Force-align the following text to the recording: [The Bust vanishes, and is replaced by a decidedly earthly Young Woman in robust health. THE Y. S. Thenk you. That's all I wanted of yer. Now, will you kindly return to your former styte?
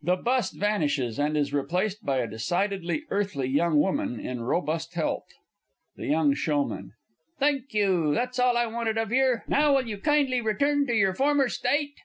[The 0.00 0.14
Bust 0.14 0.54
vanishes, 0.54 1.18
and 1.18 1.36
is 1.36 1.52
replaced 1.52 2.04
by 2.06 2.18
a 2.18 2.28
decidedly 2.28 3.02
earthly 3.10 3.48
Young 3.48 3.80
Woman 3.80 4.20
in 4.20 4.40
robust 4.42 4.94
health. 4.94 5.26
THE 5.96 6.08
Y. 6.10 6.20
S. 6.20 6.90
Thenk 7.40 7.74
you. 7.74 8.14
That's 8.14 8.38
all 8.38 8.56
I 8.56 8.66
wanted 8.68 8.96
of 8.96 9.10
yer. 9.10 9.42
Now, 9.48 9.74
will 9.74 9.88
you 9.88 9.98
kindly 9.98 10.40
return 10.40 10.86
to 10.86 10.94
your 10.94 11.14
former 11.14 11.48
styte? 11.48 11.96